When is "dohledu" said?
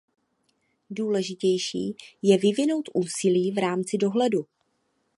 3.97-4.45